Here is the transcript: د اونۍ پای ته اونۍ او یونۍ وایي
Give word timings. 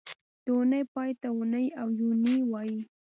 د 0.43 0.45
اونۍ 0.55 0.83
پای 0.93 1.11
ته 1.21 1.27
اونۍ 1.35 1.65
او 1.81 1.87
یونۍ 2.01 2.39
وایي 2.51 2.79